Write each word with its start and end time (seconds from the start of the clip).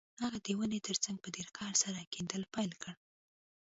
هغه 0.23 0.37
د 0.45 0.47
ونې 0.57 0.79
ترڅنګ 0.87 1.17
په 1.21 1.29
ډیر 1.35 1.47
قهر 1.55 1.75
سره 1.83 2.09
کیندل 2.13 2.43
پیل 2.53 2.71
کړل 2.81 2.97